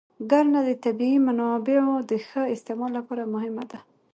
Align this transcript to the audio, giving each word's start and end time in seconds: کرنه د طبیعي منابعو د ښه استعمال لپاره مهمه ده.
کرنه 0.29 0.59
د 0.67 0.69
طبیعي 0.85 1.19
منابعو 1.27 1.95
د 2.09 2.11
ښه 2.27 2.41
استعمال 2.55 2.91
لپاره 2.99 3.31
مهمه 3.33 3.63
ده. 3.71 3.79